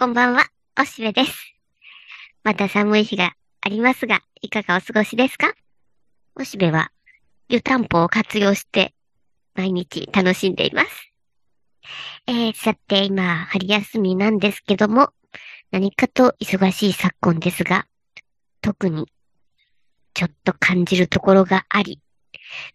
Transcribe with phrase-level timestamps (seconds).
[0.00, 0.46] こんばんは、
[0.80, 1.56] おしべです。
[2.44, 5.52] また寒い日がありますが、いかがお過ごしですか？
[6.36, 6.92] おしべは、
[7.48, 8.94] 湯たんぽを活用して、
[9.56, 11.12] 毎日楽しんでいます。
[12.28, 15.10] えー、さて、今、春休みなんですけども、
[15.72, 17.88] 何かと忙しい昨今ですが、
[18.62, 19.08] 特に、
[20.14, 22.00] ちょっと感じるところがあり、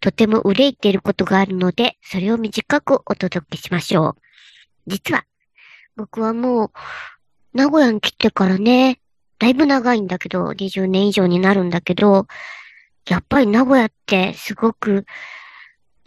[0.00, 4.22] とても憂いていることがあるので、それを短くお届けしましょう。
[4.88, 5.24] 実は、
[5.94, 6.72] 僕はもう、
[7.54, 8.98] 名古屋に来てからね、
[9.38, 12.26] だいぶ長いんだけど、20年以上になるんだけど、
[13.08, 15.04] やっぱり名古屋ってすごく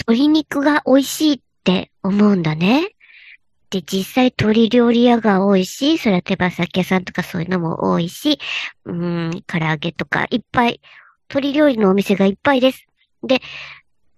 [0.08, 2.96] 鶏肉が美味しいって思うんだね。
[3.70, 8.40] で、実際鶏料理屋が多いし、それは手羽先屋さんとかそういうのも多いし、
[8.86, 10.80] うん、唐揚げとかいっぱい、
[11.30, 12.88] 鶏料理のお店がいっぱいです。
[13.24, 13.42] で、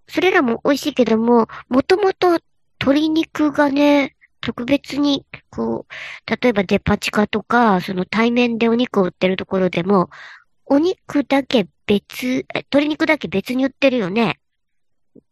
[0.08, 2.40] それらも美味しいけども、もともと
[2.82, 4.17] 鶏肉がね、
[4.48, 10.10] 特別に、こう、例えばデパ地下とか、その対面でお肉を売ってるところでも、
[10.66, 14.40] お肉だけ別、鶏肉だけ別に売ってるよね。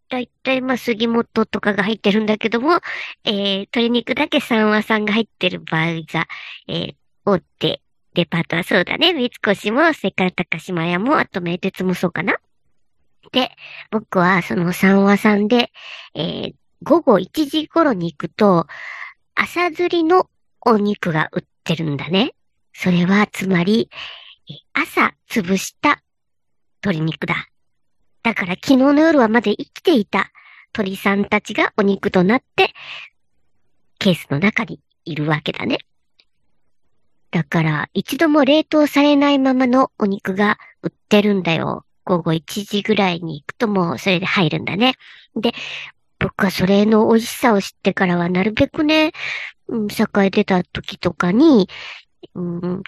[0.10, 2.82] だいたいまあ杉本とかが入ってるんだけども、
[3.24, 6.28] えー、鶏肉だけ三和さんが入ってる場合が、
[6.68, 7.82] えー、大手
[8.16, 9.14] デパートはそうだね。
[9.14, 12.36] 三越も、それから高島屋も、あと名鉄もそうかな。
[13.32, 13.52] で、
[13.92, 15.72] 僕はその三和さんで、
[16.16, 18.68] えー、午後1時頃に行くと、
[19.36, 20.30] 朝釣りの
[20.62, 22.32] お肉が売ってるんだね。
[22.74, 23.90] それはつまり、
[24.74, 26.02] 朝潰した
[26.84, 27.48] 鶏肉だ。
[28.24, 30.32] だから昨日の夜はまだ生きていた
[30.74, 32.74] 鳥さんたちがお肉となって、
[34.00, 35.80] ケースの中にいるわけだね。
[37.32, 41.86] だから一度も冷凍されないままのお肉が売ってるんだよ。
[42.06, 44.94] 午後1時ぐらいに行くともうそれで入るんだね。
[45.36, 45.54] で、
[46.26, 49.12] 僕はそれの美味しさを知ってからはなるべくね、
[49.68, 51.70] うん、栄え出た時とかに、
[52.34, 52.84] うん、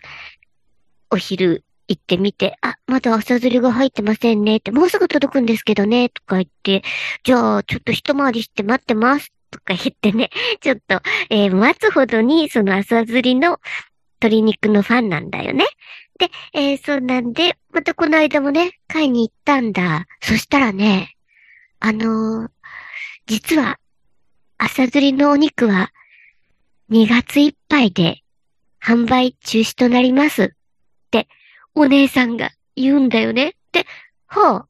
[1.12, 6.82] お昼行ってみて、あ、まだ朝釣りが入ってませんねって、もうすぐ届くんですけどね、とか言って、
[7.24, 10.32] じゃあ、ちょっと一回りして待ってます、とか言ってね、
[10.62, 13.60] ちょっと、えー、待つほどに、その朝釣りの
[14.20, 15.68] 鶏肉のファンなんだよね。
[16.18, 20.08] で、えー、そうなんで、またこの間もね、買いに行ったんだ。
[20.24, 21.14] そしたらね、
[21.80, 22.50] あのー、
[23.28, 23.78] 実は、
[24.58, 25.92] 朝釣りのお肉は、
[26.90, 28.24] 2月いっぱいで
[28.82, 30.44] 販売中止となります。
[30.44, 30.50] っ
[31.12, 31.28] て、
[31.76, 33.56] お姉さんが言うんだよね。
[33.74, 33.86] で、
[34.28, 34.68] はあ、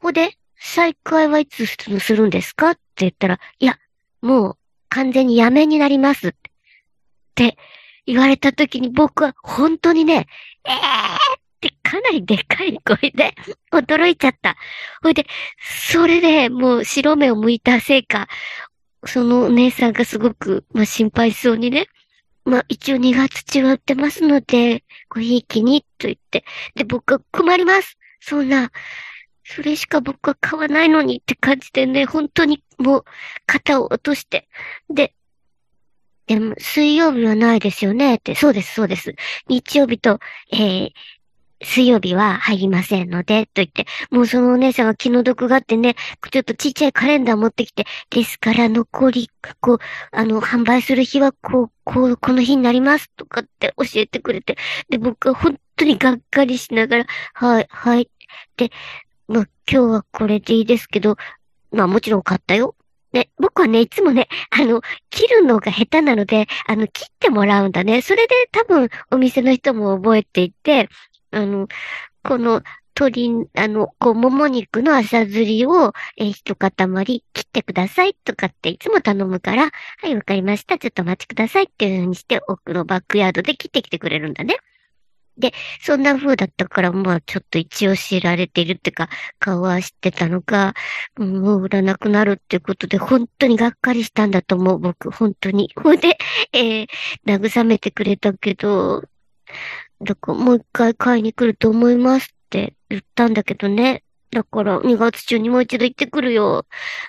[0.00, 2.70] ほで、再開はいつするんですか？
[2.70, 3.78] って言ったら、いや、
[4.22, 6.28] もう完全にやめになります。
[6.28, 6.32] っ
[7.34, 7.58] て
[8.06, 10.26] 言われた時に僕は本当にね、
[10.64, 11.40] えー
[12.00, 13.34] かなりでかい声で
[13.72, 14.56] 驚いちゃった。
[15.02, 15.26] ほいで、
[15.92, 18.28] それでもう白目を向いたせいか、
[19.04, 21.86] そのお姉さんがすごく、まあ、心配そうにね、
[22.44, 26.44] まあ、一応2月中は売ってますので、ごひいきに、と言って。
[26.74, 27.98] で、僕は困ります。
[28.20, 28.70] そんな、
[29.44, 33.04] それしか僕は買わないのにって感じでね、本当にもう、
[33.46, 34.48] 肩を落として。
[34.88, 35.14] で、
[36.26, 38.34] でも、水曜日はないですよねって。
[38.34, 39.14] そうです、そうです。
[39.48, 40.20] 日曜日と、
[40.52, 40.90] えー、
[41.62, 45.94] 水曜日は入りませんので、と言って、もうそのお姉さんが気の毒があってね、
[46.30, 49.78] ちょっとちっちゃいカレンダー持ってきて、ですから残り、こう、
[50.12, 54.56] あの、販売する日はこう、こう、この日になりますとかって教えてくれて、
[54.88, 58.08] で、僕は本当にがっかりしながら、はい、はい。
[58.56, 58.70] で、
[59.28, 61.16] まあ、今日はこれでいいですけど、
[61.72, 62.74] まあもちろん買ったよ。
[63.12, 68.02] ね、僕はね、いつもね、あの、切るのが下手なので、あの、切ってもらうんだね。
[68.02, 70.88] それで多分、お店の人も覚えていて、
[71.30, 71.68] あの、
[72.22, 72.62] この
[73.00, 80.78] 鶏、あの、こう、もも肉の朝釣りを、えー、一塊切ってくださいとかっていつも頼むから、はい、わかりました。
[80.78, 84.56] ちょっとお待ちくださいっていう風にして、奥のバックヤードで切ってきてくれるんだね。
[85.38, 89.08] で、そんな風だったから、まあ、ちょっと一応知られているっていうか、
[89.38, 90.74] 顔は知ってたのか、
[91.16, 95.72] もう売らなくなるっていうことで、本当にがっかりしたんだと思う、僕、本当に。
[95.74, 96.18] ほいで、
[96.52, 96.86] えー、
[97.24, 99.04] 慰めてくれたけど、
[100.02, 104.02] だからもう一回買いに来ると思いますって言ったんだけどね。
[104.30, 106.66] だから2月中にもう一度行ってくるよ。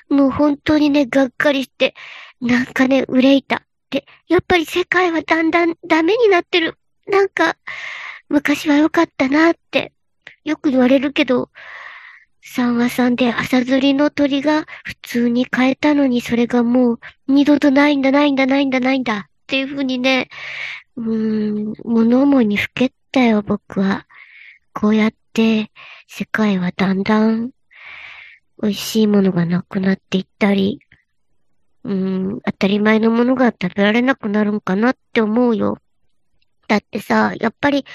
[0.09, 1.93] もう本当にね、がっかりして、
[2.41, 3.63] なんかね、憂いた。
[3.91, 6.77] で、やっぱり世界はだんだんダメになってる。
[7.07, 7.57] なんか、
[8.29, 9.93] 昔は良かったなって、
[10.43, 11.49] よく言われるけど、
[12.41, 20.29] 三話さんで朝釣りの鳥が普通に買えたのに、それがもう二度とないんだ、ないんだ、ないんだ、ないんだっていうふうにね、
[20.97, 24.07] うーん、物思いにふけったよ、僕は。
[24.73, 25.71] こうやって、
[26.07, 27.51] 世界はだんだん、
[28.61, 30.79] 美味しいものがなくなっていったり、
[31.83, 35.77] うーん、当たり前のものが食べられなくなるんかなって思うよ。
[36.67, 37.85] だってさ、やっぱり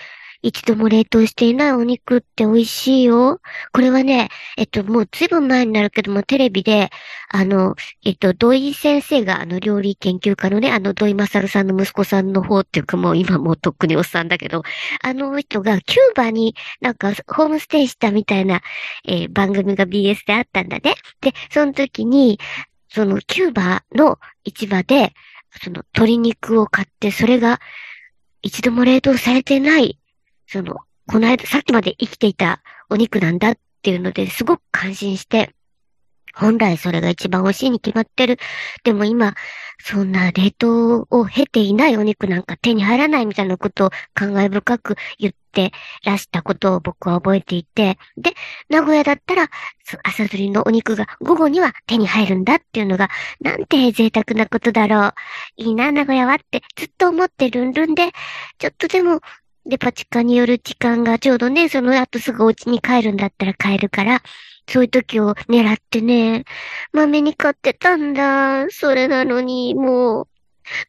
[0.42, 3.40] 一度も冷凍していないお肉って美味しいよ。
[3.72, 6.90] これはね、えっと、もうずいぶん前になるけども、テレビで、
[7.28, 7.74] あの、
[8.04, 14.62] えっと、土井先生が、あの、料理研究家のね、あの、土井勝さんの息子さんの方っていうか、もう今もうとっくにおっさんだけど、
[15.02, 18.62] あの人がキューバになんかホームステイしたみたいな、
[19.06, 20.94] えー、番組が BS であったんだね。
[21.20, 22.38] で、その時に、
[22.88, 25.12] そのキューバの市場で、
[25.62, 27.60] その鶏肉を買って、それが
[28.42, 29.98] 一度も冷凍されてない
[30.46, 30.76] その、
[31.06, 35.54] この間、さっきまで生きていたお肉なんだっていうのですごく感心して、
[36.36, 38.38] 本来それが一番美味しいに決まってる。
[38.84, 39.34] でも今、
[39.78, 45.72] そんな冷凍を経ていないお肉なんか手に入らないみたいなことを感慨深く言って
[46.04, 48.34] らしたことを僕は覚えていて、で、
[48.68, 49.48] 名古屋だったら、
[50.04, 53.08] 朝釣りのお肉が午後には手に入るんだっていうのが、
[53.40, 55.14] なんて贅沢なことだろう。
[55.56, 58.10] いいな、名古屋はってずっと思ってるんるんで、
[58.58, 59.20] ちょっとでも
[59.68, 64.22] デパ地下による時間がちょうどね、その後すぐお家に帰るんだったら帰るから、
[64.68, 66.44] そういう時を狙ってね、
[66.92, 68.66] 豆に買ってたんだ。
[68.70, 70.28] それなのに、も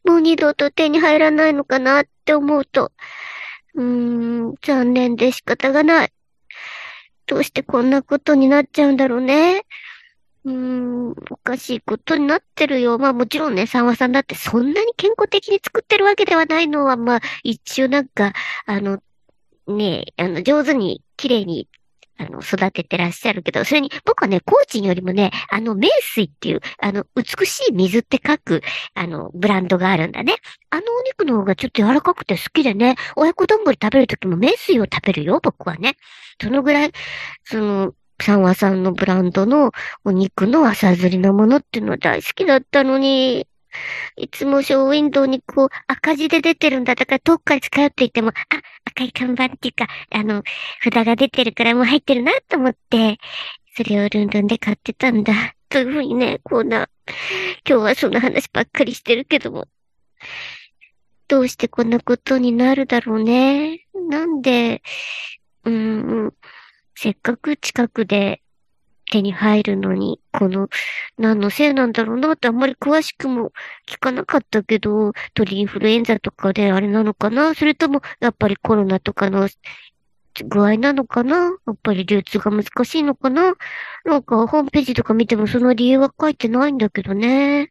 [0.04, 2.92] う、もう二度と手に入らないのかなって思うと、
[3.74, 3.84] うー
[4.52, 6.12] ん、残念で仕方がない。
[7.26, 9.62] どうしてこんなことになっちゃうんだろうね。
[10.44, 12.98] うーん、おかしいことになってるよ。
[12.98, 18.32] まあもちろんね、三和さんだってそんなに健康的に作ってるわけではないのは、まあ一応なんか、
[18.66, 19.00] あの、
[19.66, 21.68] ねあの、上手に綺麗に
[22.18, 28.60] あの、育ててらっしゃるけど、それに、僕はね、コーチンよりもね、あの、名水っていう、あの、美しい水って書く、
[28.94, 30.34] あの、ブランドがあるんだね。
[30.70, 35.96] あのお肉の方がちょっと柔らかくて好きでね、親子丼食べるときも名水を食べるよ、僕はね。
[36.42, 36.92] そのぐらい、
[37.44, 39.72] その、三和さんのブランドの
[40.04, 43.46] お肉の朝釣りのものっていうのは大好きだったのに、
[44.16, 46.94] いつもショーウィンドウにこう赤字で出てるんだ。
[46.94, 48.32] だから遠くから近寄っていても、あ、
[48.84, 50.42] 赤い看板っていうか、あの、
[50.82, 53.18] 札が出てるからもう入ってるなと思って、
[53.76, 55.54] それをルンルンで買ってたんだ。
[55.68, 56.88] というふうにね、こんな、
[57.68, 59.66] 今日はその話ばっかりしてるけども。
[61.28, 63.86] どうしてこんなことになるだろうね。
[64.08, 64.82] なんで、
[65.64, 66.34] うーん、
[67.00, 68.42] せっかく近くで
[69.08, 70.68] 手に入るのに、この、
[71.16, 73.52] 何のせいなんだろうなってあんまり詳しくも
[73.86, 77.54] 聞かなかったけど、鳥インフルエンザとかであれなのかな？
[77.54, 79.48] それとも、やっぱりコロナとかの
[80.44, 81.36] 具合なのかな？
[81.36, 83.54] やっぱり流通が難しいのかな？
[84.04, 87.70] なんかホームページとか見てもその理由は書いてないんだけどね。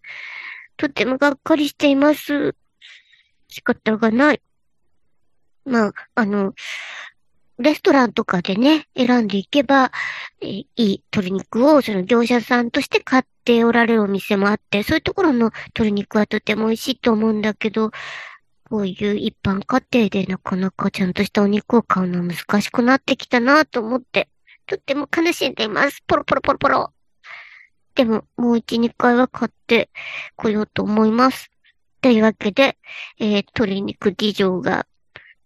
[0.78, 2.56] とてもがっかりしています。
[3.50, 4.42] 仕方がない。
[5.66, 6.54] まあ、あの、
[7.60, 9.92] レストランとかでね、選んでいけば、
[10.42, 17.92] え、いい鶏肉をその業者さんとして買っておられるお店もあって、そういうところの鶏肉はとても美味しいと思うんだけど、
[18.70, 24.30] こういう一般家庭でなかなかちゃんとしたお肉を買うのは難しくなってきたなと思って、
[24.68, 26.04] とっても悲しんでいます。
[26.06, 26.94] ポロポロポロポロ。
[27.96, 29.90] でも、もう一、二回は買って
[30.36, 31.50] こようと思います。
[32.02, 32.78] というわけで、
[33.18, 34.86] えー、鶏肉事情が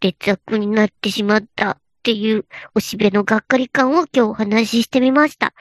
[0.02, 5.54] 劣悪になってしまったっていうおしべのがっかり感を今日お話ししてみました。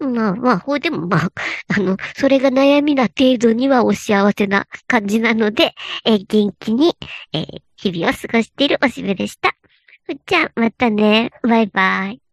[0.00, 1.32] まあまあ、ほうでもまあ、
[1.76, 5.74] あの、それが悩みな程度にはお幸せな感じなので、
[6.04, 6.96] えー、元気に、
[7.32, 9.54] えー、日々を過ごしているおしべでした。
[10.26, 11.30] じゃあ、またね。
[11.42, 12.23] バイバイ。